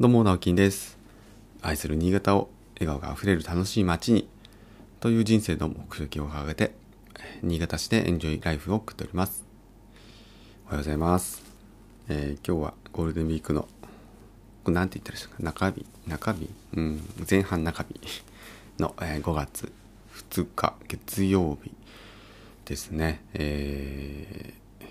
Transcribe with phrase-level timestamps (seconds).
[0.00, 0.98] どうも、直樹です。
[1.60, 2.48] 愛する新潟を
[2.80, 4.26] 笑顔があふれる楽しい街に
[5.00, 6.72] という人生の目標を掲げて、
[7.42, 9.44] 新潟市でエンジョイライフを送っております。
[10.64, 11.42] おはようございます。
[12.08, 13.68] えー今日はゴールデンウィークの、
[14.64, 17.00] これなんて言ったらいいですか、中日、中日、うん、
[17.30, 18.24] 前半中日
[18.78, 19.70] の、えー5月
[20.32, 21.70] 2日月曜日
[22.64, 23.20] ですね。
[23.34, 24.86] えー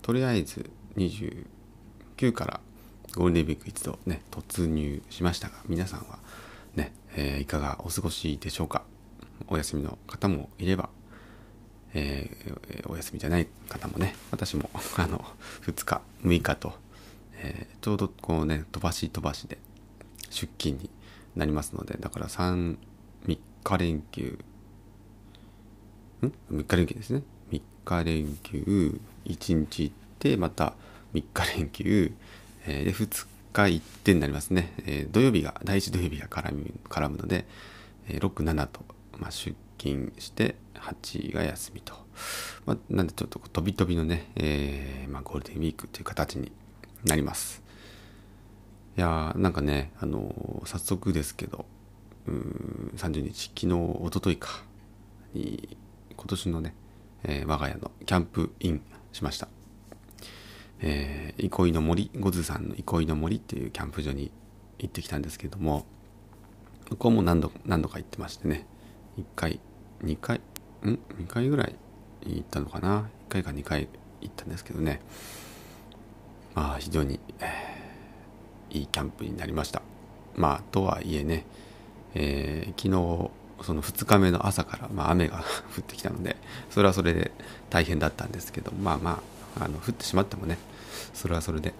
[0.00, 2.60] とりあえず29から
[3.16, 6.18] ゴールデンウィーク一度ね突入しましたが皆さんは
[6.74, 8.82] ね、えーいかがお過ごしでしょうか？
[9.48, 10.88] お休みの方もいれば、
[11.94, 15.24] えーお休みじゃない方もね私も あの
[15.62, 16.74] 2日6日と、
[17.34, 19.58] えーちょうどこうね飛ばし飛ばしで
[20.30, 20.90] 出勤に
[21.36, 22.76] なりますのでだから33
[23.64, 24.38] 日連休
[26.22, 27.22] ん ?3 日連休ですね。
[27.50, 30.74] 3日連休、1日行って、また
[31.12, 32.12] 3日連休、
[32.66, 34.72] えー、2日行ってになりますね。
[34.86, 37.46] えー土曜日が、第1土曜日が絡む絡むので、
[38.08, 38.84] えー6、7と、
[39.18, 41.94] まあ、出勤して、8が休みと。
[42.66, 46.52] まあ、なんでちょっとこう飛び飛びのね、えーまあ、ゴールデンウィークという形に
[47.04, 47.62] なります。
[48.96, 51.66] いやーなんかね、あのー早速ですけど、
[52.26, 54.62] うん30日、昨日、一昨日か、
[55.34, 55.76] に、
[56.16, 56.74] 今年のね、
[57.24, 59.48] え我が家のキャンプインしました。
[60.86, 64.30] えー憩いの森、ゴズさんの憩いの森っていうキャンプ場に
[64.78, 65.84] 行ってきたんですけども、
[66.90, 68.66] ここも何度何度か行ってましてね、
[69.18, 69.60] 1回、
[70.04, 70.40] 2回、
[70.82, 71.74] ん ?2 回ぐらい
[72.26, 73.88] 行ったのかな ?1 回か2回
[74.20, 75.00] 行ったんですけどね、
[76.54, 77.74] まあ非常に、えー
[78.70, 79.82] いいキャンプになりました。
[80.34, 81.46] まあとはいえね、
[82.14, 83.30] えー昨日
[83.62, 85.38] その2日目の朝から、まあ、雨が
[85.76, 86.36] 降ってきたので
[86.70, 87.30] それはそれで
[87.70, 90.58] 大変だったんですけどまあまああの降ってしまってもね
[91.12, 91.74] それはそれで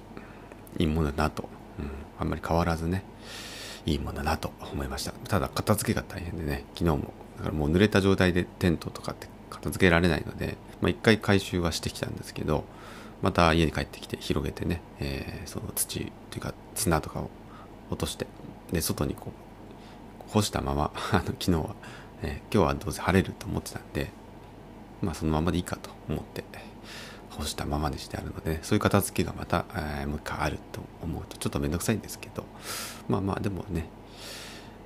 [0.79, 3.05] いいものだなと、うん、あんまり変わらずね
[3.87, 5.13] いいものだなと思いました。
[5.13, 12.65] ただ片付けが大変でね昨日もだからもう濡れた状態でテントとかって片付けられないので、まあ、一回回収はしてきたんですけど
[13.23, 17.31] また家に帰ってきて広げてね、えーその土というか砂とかを
[17.91, 18.27] 落として
[18.73, 19.33] で外にこ
[20.29, 21.75] う干したまま あの昨日は、
[22.23, 24.11] えー今日はどうせ晴れると思ってたんで
[25.03, 26.45] まあそのままでいいかと思って
[27.37, 32.45] 干したままにしてあるのでそういう片付けがまた、えーもう一回あると思うとちょっと面倒くさいんですけど
[33.09, 33.87] まあまあでもね、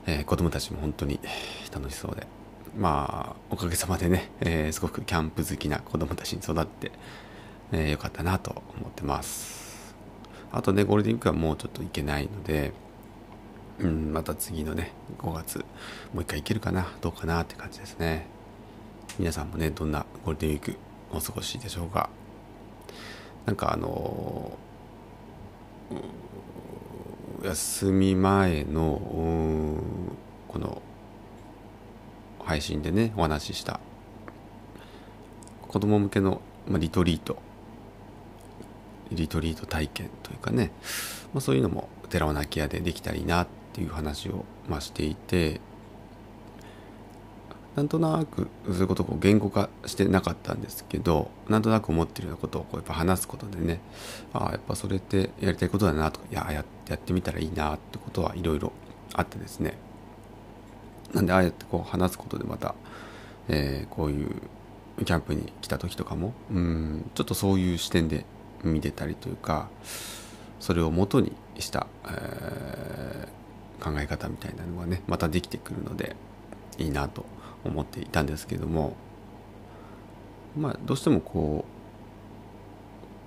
[0.06, 1.20] えー子供たちも本当に
[1.72, 2.26] 楽しそうで
[2.76, 6.92] まあおかげさまでね、えーすごくキャンプ好きな子供たちに育って、
[7.72, 9.94] えーよかったなと思ってます
[10.52, 12.72] あとねゴールデンウィークはもうちょっと行けないので
[13.80, 15.58] うん、また次のね、5月、
[16.12, 18.26] もう一回行けるかな、どうかなって感じですね。
[19.20, 20.76] 皆さんもね、どんなゴールデンウィーク
[21.12, 22.10] お過ごしでしょうか。
[23.48, 24.52] なんかあの
[27.42, 29.00] 休み前の、
[30.48, 30.82] この、
[32.44, 33.80] 配信でね、お話しした、
[35.66, 37.38] 子供向けの、ま、リトリート、
[39.12, 40.70] リトリート体験というかね、
[41.32, 45.62] まあ、そういうのも寺尾泣き屋でできたらいいなっていう話を、まあ、していて
[47.78, 53.78] なんとなくそういうことをこう言語化してなかったんですけどなんとなく思ってるようなことをこうやっぱ話すことでね
[54.32, 56.64] ああやっぱそれってやりたいことだなとかいやや
[56.96, 58.72] ってみたらいいなってことはいろいろ
[59.14, 59.74] あってですね。
[61.14, 62.74] なんでああやってこう話すことでまた、
[63.48, 64.30] えーこういう
[65.04, 68.26] キャンプに来た時とかもうんちょっとそういう視点で
[68.64, 69.68] 見てたりというか
[70.58, 71.30] それを元に
[71.60, 73.38] した、えー
[73.80, 76.16] 考え方みたいなのがねまたできてくるので
[76.78, 77.24] いいなと
[77.64, 78.96] 思っていたんですけども
[80.56, 81.64] まあどうしてもこ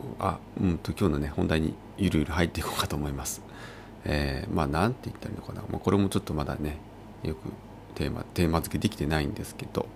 [0.02, 3.42] うあうんと今日のね本題にゆるゆる入っていこうかと思います。
[4.04, 6.78] えーまあなんて言ったらいいのかな、まあ、これもちょっとまだね
[7.24, 7.40] よく
[7.94, 9.88] テーマテーマ付けできてないんですけど。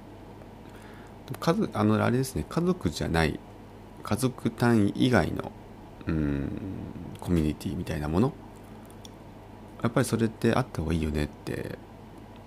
[1.39, 3.39] 家あのあれですね家族じゃない
[4.03, 5.51] 家族単位以外の
[6.05, 6.51] うん
[7.19, 8.33] コミュニティみたいなもの。
[9.81, 11.77] やっぱりそれってあった方がいいよねって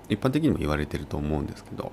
[0.08, 1.92] 一般的にも言われてると思うんですけど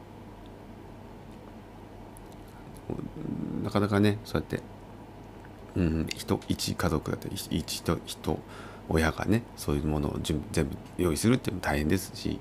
[3.64, 4.62] なかなかねそうやって
[5.76, 8.40] うん人一家族だって一人人
[8.90, 12.40] 親がねそういうものを全部用意するっていうのも大変ですし、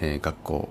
[0.00, 0.68] えー学校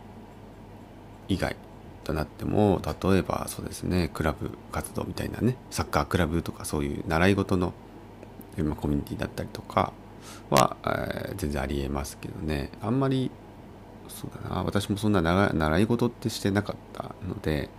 [1.30, 1.56] 以外
[2.04, 7.74] となっても例えばそうですねクラブ活動みたいなねサッカークラブとかそういう習い事の、
[8.58, 9.94] コミュニティだったりとか
[10.50, 12.70] は、えー全然ありえますけどね。
[12.82, 13.32] あんまり
[14.10, 14.64] そうだな。
[14.64, 17.70] 私もそんな習い事ってしてなかったので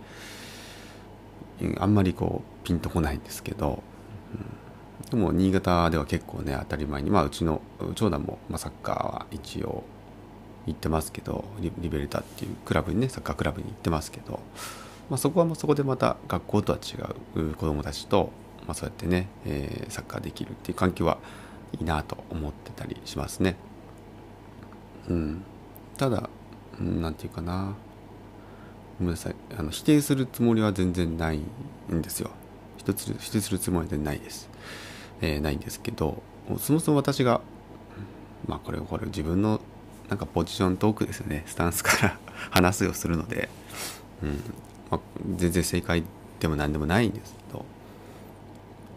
[1.77, 3.81] あんまりこうピンとこないんですけど、
[4.33, 5.09] うん。
[5.09, 7.61] でも新潟では結構ね当たり前にまあうちの
[7.95, 9.83] 長男も、まあ、サッカーは一応
[10.65, 14.39] 行ってますけどリベルタっていうクラブにねサッカークラブに行ってますけど、
[15.09, 16.95] まあ、そこはもうそこでまた学校とは違
[17.39, 18.31] う子どもたちと、
[18.65, 21.19] まあ、そうやってね、えー、サッカーできるっていう環境は
[21.77, 23.55] いいなと思ってたりしますね。
[25.07, 25.43] うん、
[25.97, 26.29] ただ
[26.79, 27.73] 何て言うかな。
[28.99, 29.35] ごめんなさい。
[29.57, 31.39] あの否定するつもりは全然ない
[31.91, 32.31] んですよ。
[32.77, 34.49] 否定する否定するつもりは全然ないです、
[35.21, 36.21] えー、ないんですけど
[36.59, 37.41] そもそも私が
[38.47, 39.59] まあこれこれ自分の
[40.09, 41.43] なんかポジショントークですよね。
[41.47, 42.19] スタンスから
[42.51, 43.49] 話すようするので、
[44.21, 44.29] うん。
[44.91, 44.99] まあ、
[45.35, 46.03] 全然正解
[46.39, 47.65] でも何でもないんですけど、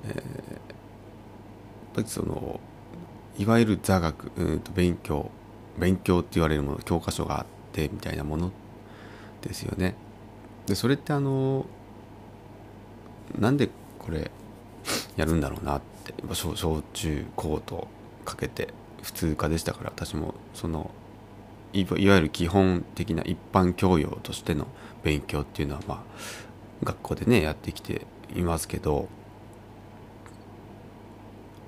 [0.05, 0.23] えー、やっ
[1.95, 2.61] ぱりその
[3.39, 5.31] いわゆる座学うんと勉強
[5.79, 8.51] 勉強って言われるもの教科書があってみたいなもの
[9.43, 9.95] ですよね。
[10.67, 11.67] でそれってあの
[13.39, 14.31] なんでこれ
[15.17, 17.89] やるんだろうなって小小中高と
[18.25, 18.69] かけて
[19.03, 20.91] 普通科でしたから私もその
[21.73, 24.67] いわゆる基本的な一般教養としての
[25.03, 25.99] 勉強っていうのはまあ
[26.83, 29.09] 学校でねやってきていますけど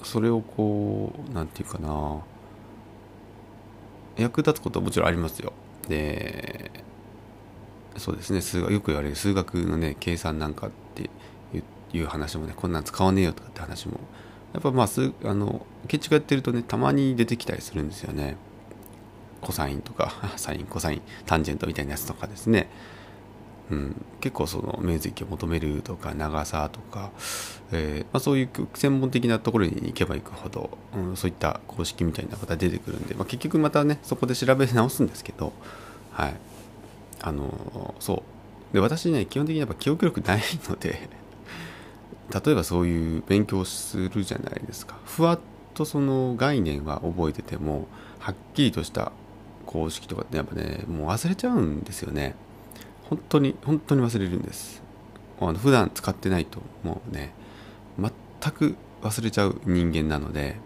[0.02, 2.20] それをこう何て言うかな
[4.20, 5.52] 役立つことはもちろんありますよ。
[5.88, 6.70] で
[7.96, 11.10] そうですね数学よく言われる数学のね計算なんかって
[11.92, 14.00] いう話もねこんなん使わねえよとかって話も
[14.52, 18.36] やっぱまあ数あの建築やってるとねたまに出てきたりするんですよね
[19.40, 22.68] コサインとか サインコサインタンジェントみたいなやつとかですね、
[23.70, 27.10] うん、結構その面積を求めるとか長さとか、
[27.72, 35.52] えーまあ、そういう専門的なところに行けば行くほど、うん、そういった公式みたいなことが出てくるんで、まあ、結局またねそこで調べ直すんですけど
[36.10, 36.34] はい。
[37.22, 38.22] あのそ
[38.72, 38.74] う。
[38.74, 41.08] で私ね基本的にやっぱ記憶力ないので
[42.44, 44.96] 例えばそういう勉強するじゃないですか。
[45.04, 45.40] ふわっ
[45.74, 47.88] とその概念は覚えてても
[48.18, 49.12] はっきりとした
[49.66, 52.34] 公式とかってやっぱねもう忘れちゃうんですよね。
[53.10, 54.82] 本当に本当に忘れるんです。
[55.40, 57.32] あの普段使ってないともうね。
[57.98, 60.56] 全く忘れちゃう人間なので。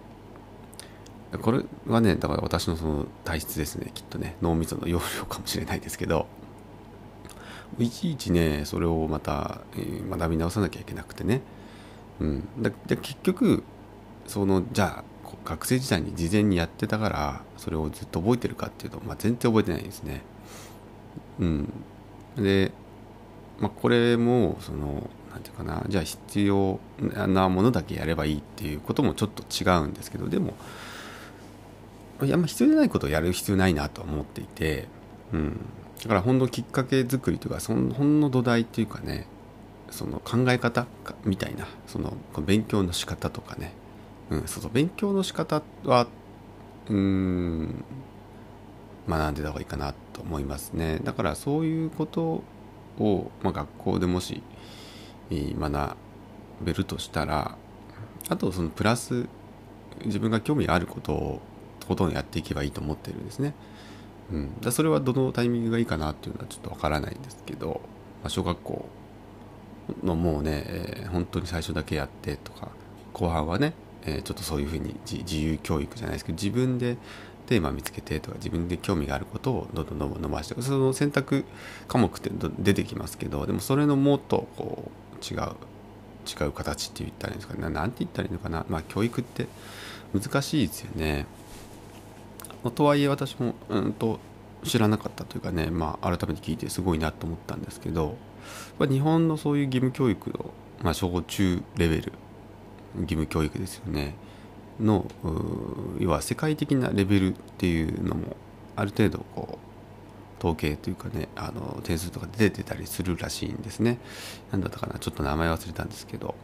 [1.43, 3.91] これはねだから私のその体質ですね。
[3.95, 6.27] きっとね脳みその容量かもしれないですけど。
[7.79, 11.41] いちいちねそれをまた、えー、学び直さなきゃいけなくてね、
[12.21, 13.65] うん、だで結局
[14.27, 15.05] そのじゃあ
[15.45, 20.23] 学生時代に事前にやってたからそれをずっと覚えてるかっていうと、まあ、全然覚えてないですね。
[21.41, 21.73] うん、
[22.37, 22.73] で、
[23.61, 26.79] まあ、これもその何て言うかなじゃあ必要
[27.29, 30.55] なものだけやればいいっていうこともちょっと違うんですけどでも
[32.23, 34.87] いや、まあ、必要じゃないことをやる必要ないなと思っていて、
[35.33, 35.61] うん、
[36.03, 39.27] だからほんのきっかけ作りというかそのほんの土台っていうかね
[39.91, 40.87] その考え方
[41.25, 43.73] みたいなその勉強の仕方とかね、
[44.31, 46.07] うん、そうそう勉強の仕方は
[46.89, 47.85] うん
[49.09, 52.43] 学んでた方がいいかなと思いますねだからそういうこと
[52.99, 54.43] を、まあ、学校でもし
[55.31, 55.97] 学
[56.63, 57.57] べるとしたら
[58.29, 59.27] あとそのプラス
[60.05, 61.41] 自分が興味あることを
[61.85, 63.55] とことんやっていけばいいと思ってるんですね。
[64.33, 67.83] うん、だそれはどのタイミングがいいかなっていうのはちょっとわからないんですけど、
[68.23, 68.87] まあ、小学校
[70.03, 72.71] のもうね、えー、本当に最初だけやってとか
[73.13, 73.75] 後半はね、
[74.07, 76.97] えー、ちょっとそういうふうに自由教育じゃないですけど自分で
[77.47, 81.45] テーマ見つけてとか自分で興味があることをどんどんどんどん伸ばしてその選択
[81.89, 85.41] 科目って出てきますけどでもそれのもっとこう違う
[86.27, 87.69] 違う形って言ったらいいんですかね。
[87.69, 88.65] 何て言ったらいいのかな。
[88.69, 89.47] まあ教育って
[90.15, 91.27] 難しいですよね。
[92.75, 94.19] とはいえ私もうんと
[94.65, 98.17] 知らなかったというかね、まあ、改めて聞いてすごいなと思ったんですけど
[98.81, 102.13] 日本のそういう義務教育の、まあ、小中レベル
[102.97, 104.15] 義務教育ですよね。
[104.81, 105.07] の
[105.99, 108.37] 要は世界的なレベルっていうのも
[108.77, 113.99] ある程度こう統計というかねあの点数とか出てたりするらしいんですね。
[114.51, 116.35] 何だったかなちょっと名前忘れたんですけど、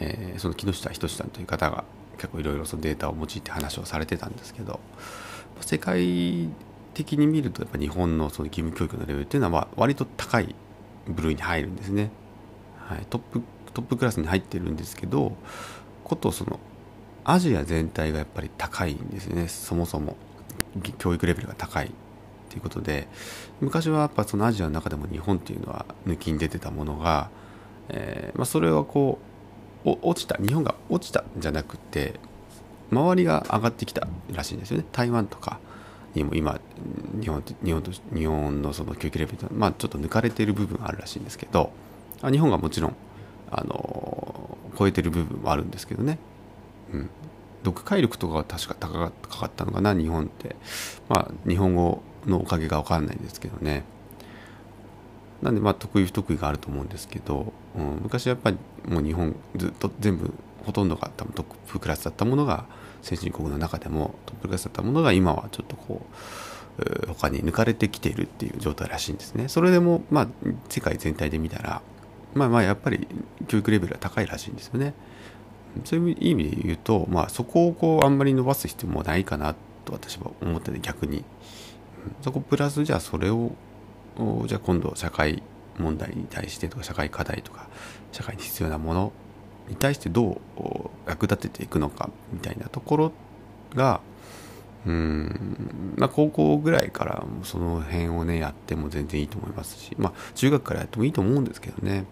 [0.00, 1.84] えー、その木下仁さんという方が
[2.16, 4.80] 結構いろいろそのデータを用いて話をされてたんですけど。
[5.60, 6.48] 世界
[6.94, 10.54] 的に見るとやっぱ日本のその義務教育のレベルっていうのは割と高い
[11.06, 12.10] 部類に入るんですね、
[12.78, 13.42] はい、トップ
[13.72, 15.36] トップクラスに入ってるんですけど
[16.04, 16.58] ことその
[17.24, 19.48] アジア全体がやっぱり高いんですね。
[19.48, 20.16] そもそも。
[20.98, 21.90] 教育レベルが高い
[22.50, 23.08] ということで。
[23.60, 27.30] 昔はやっぱそのアジアの中でも日本っていうのは抜きに出てたものが、
[27.88, 29.18] えーまあ、それはこ
[29.84, 30.36] う落ちた。
[30.36, 32.14] 日本が落ちたんじゃなくて
[32.90, 34.84] 周りが上がってきたらしいんですよね。
[34.92, 35.58] 台湾とか
[36.14, 36.58] にも今
[37.20, 41.70] 日本日本と日本のその教育レベルまあちょっと抜かれている部分あるらしいんですけど
[42.22, 42.96] 日本がもちろん
[43.50, 46.18] あの超えてる部分もあるんですけどね、
[46.92, 47.10] うん、
[47.64, 50.56] 読解力とかは確か高かったのかな日本って
[51.08, 53.84] まあ日本語のおかげが分かんないんですけどね
[55.42, 60.32] なんでまあ得意不得意があると思うんですけど、うん、昔やっぱりもう日本ずっと全部
[60.64, 62.66] ほとんどが多分トップクラスだったものが
[63.02, 66.02] 先進国の中でもトップクラスだったものが今はちょっとこ
[66.78, 69.48] う他に抜かれてきているっていう状態らしいんですね。
[69.48, 70.28] それでもまあ
[70.68, 71.82] 世界全体で見たら
[72.34, 73.08] まあまあやっぱり
[73.48, 74.94] 教育レベルは高いらしいんですよね。
[75.84, 81.24] そういう意味で言うと、まあ、そこをこうあんまり伸ばす必要もないかなと私は思ってて逆に、
[82.22, 83.52] そこプラスじゃあそれを
[84.46, 85.42] じゃあ今度社会
[85.78, 87.68] 問題に対してとか社会課題とか
[88.12, 89.12] 社会に必要なもの
[89.68, 90.40] に対してどう
[91.06, 93.12] 役立てていくのかみたいなところ
[93.74, 94.00] が
[94.86, 95.94] うん。
[95.96, 102.04] まあ高校ぐらいからその辺をねやっても全然いいと思いますしまあ中学からやってもいいと思うんですけどね。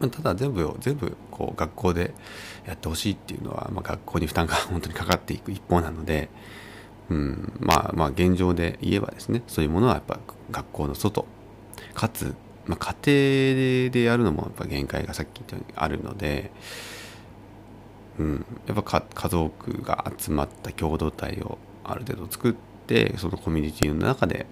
[0.00, 2.12] ただ全部を全部こう学校で
[2.66, 6.28] やってほしいっていうのは、まあ、学校に負担が本当にかかっていく一方なので、
[7.08, 11.26] うん、まあまあ現状で言えばですねそういうものはやっぱ学校の外
[11.94, 12.34] かつ、
[12.66, 16.50] まあ、家庭でやるのもやっぱ限界がさっき言ったようにあるので、
[18.18, 22.54] うん、やっぱ家族が集まった共同体をある程度作っ
[22.86, 24.46] てそのコミュニティの中で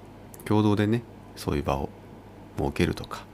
[0.47, 1.03] 共同でね
[1.37, 1.91] そういう場を
[2.57, 3.27] 設けるとか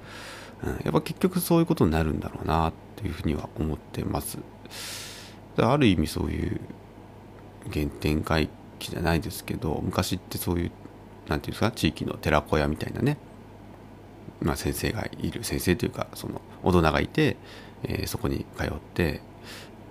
[0.64, 4.38] うん、やっぱ結局そういうことになるんだろうなっていうふうには思ってます。
[5.56, 6.60] ある意味そういう
[7.72, 8.48] 原点回
[8.78, 10.76] 帰じゃないですけど昔ってそういう何て
[11.28, 13.18] 言うんですか地域の寺子屋みたいなね、
[14.40, 17.36] まあ、先生がいる先生というかその大人がいて、
[17.84, 19.20] えー、そこに通って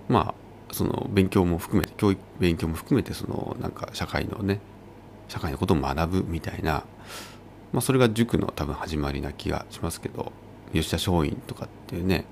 [0.08, 4.60] まあその勉強も含めて教育勉強も含めてそのなんか社会のね
[5.28, 6.84] 社会のことを学ぶみたいな、
[7.72, 10.32] まあ、それが塾の多分始まりな気がしますけど。
[10.72, 12.24] 吉田松陰とかっていうね。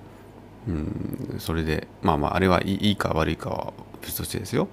[0.66, 4.68] うんそれでまあまああれはいいか悪いかは別としてですよ。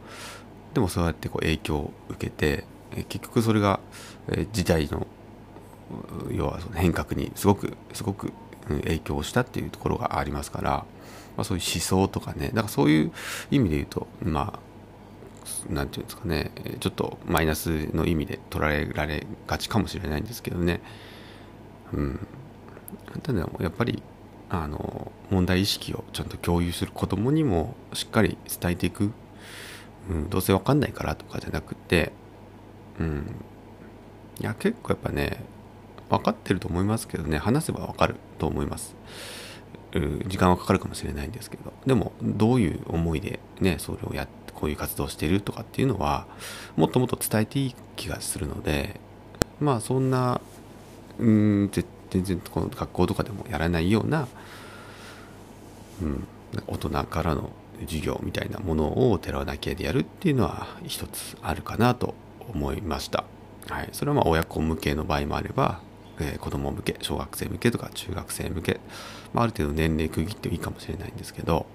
[0.73, 2.65] でもそうやってこう影響を受けて
[3.07, 3.79] 結局それが
[4.51, 5.07] 時代の
[6.31, 8.33] 要はその変革にすごくすごく
[8.67, 10.69] 影響をしたっていうところがありますから、
[11.37, 12.49] まあ、そういう思想とかね。
[12.49, 13.11] だからそういう
[13.51, 16.51] 意味で言うとまあなんていうんですかね。
[16.79, 20.81] ちょっとマイナスの意味で捉えられがちかもしれないんですけどね。
[21.93, 22.24] うん。
[23.25, 24.03] ただやっぱり
[24.49, 29.11] あの問題意識をちゃんと共有する子供にもしっかり伝えていく、
[30.09, 32.11] うん、どうせ分かんないからとかじゃなくて
[32.99, 33.35] うん。
[34.39, 35.39] いや結構やっぱね
[36.09, 38.95] 分かってると思いますけどね話せば分かると思います、
[39.93, 41.73] うん、時間はかかるかもしれないんですけど。
[41.87, 46.27] でもどういう思いでねそれをやってこういう活動をしているとかっていうのは
[46.75, 48.99] もっともっと伝えていい気がするので
[49.59, 50.41] まあそんな
[51.19, 51.87] うん絶
[52.23, 54.27] 全然この学校とかでもやらないような、
[56.01, 56.27] うん、
[56.67, 62.13] 大人からの授業みたいなものを寺尾だけでやるっていうのは一つあるかなと
[62.49, 63.25] 思いました。
[63.67, 65.79] はい、それはまあ親子向けの場合もあれば、
[66.19, 68.79] えー、子供向け小学生向けとか中学生向け、
[69.33, 71.65] まあ、ある程度年齢区切ってもいいかもしれないんですけど、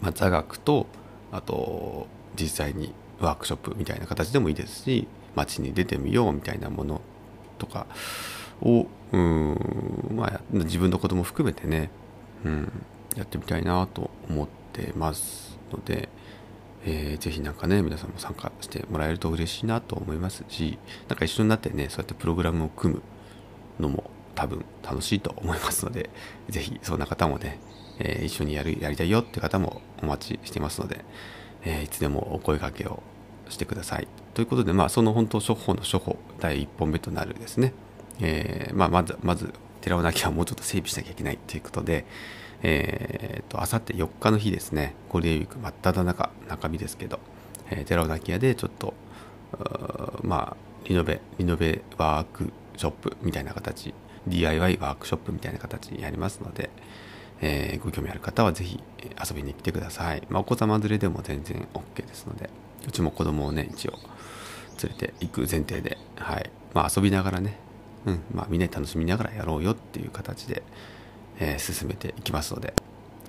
[0.00, 0.86] まあ、座学と
[1.30, 2.08] あと
[2.38, 7.00] 実際にワークショップみたいな形でもいいですし街に出てみようみたいなもの
[7.58, 7.86] とか
[8.60, 10.12] をうん。
[10.14, 11.90] まあ自分の子供含めてね、
[12.44, 12.72] うん、
[13.16, 16.08] やってみたいなと思ってますので、
[16.84, 20.78] えー、ぜひなんかね皆さんも参加してもらえると嬉しいなと思いますし
[21.08, 23.02] なんか一緒になってねそうやってプログラムを組む
[23.78, 26.10] のも多分楽しいと思いますので
[26.48, 27.60] ぜひそんな方もね、
[27.98, 31.04] えー、一緒にやるやりたいよって方もお待ちしてますので、
[31.64, 33.02] えー、いつでもお声掛けを
[33.48, 34.08] してください。
[34.34, 37.74] ということでまあその本当処方の処方第1本目となるですね
[38.20, 42.04] えー、まあ、まず、まず、寺尾泣きはもうちょっと整備しなきゃいけないということで、
[42.62, 47.18] えー、と、あさって4日の日ですね、ゴールデンウィーク真っ只中、中身ですけど、
[47.70, 48.94] えー、寺尾泣き屋でちょっと、
[50.22, 50.56] まあ、
[50.88, 53.94] リノベ、リノベワークショップみたいな形、
[54.26, 56.70] DIY ワークショップみたいな形にやりますので、
[57.40, 60.22] えー、ご興味ある方はぜひ遊びに来てください。
[60.30, 62.48] まあ、お子様連れでも全然 OK ですので、
[62.86, 63.98] うちも子供をね、一応
[64.82, 66.50] 連れて行く前提で、はい。
[66.72, 67.58] まあ、遊びながらね、
[68.06, 70.62] うんまあ、みんなで楽しみながらやろうよっていう形で、
[71.38, 72.74] えー、進めていきますので、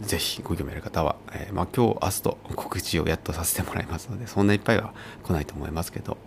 [0.02, 6.18] ぜひご興味ある方は、えー、まあ、今日、明日と告知をやっとさせてもらいますので、そんないっぱいは来ないと思いますけど、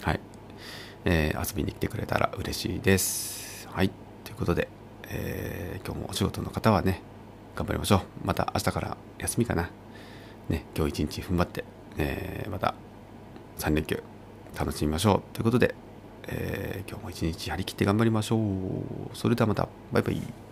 [0.00, 0.20] はい。
[1.04, 3.68] えー、遊びに来てくれたら嬉しいです。
[3.68, 3.90] はい。
[4.24, 4.68] ということで、
[5.08, 7.02] え、今日もお仕事の方はね、
[7.54, 8.00] 頑張りましょう。
[8.24, 9.70] また明日から休みかな。
[10.48, 11.64] ね、今日一日踏ん張って、
[11.98, 12.74] え、また
[13.58, 14.02] 3連休
[14.58, 15.34] 楽しみましょう。
[15.34, 15.74] ということで、
[16.28, 19.16] えー、今日も一日張り切って頑張りましょう。
[19.16, 20.43] それではまた、バイバイ。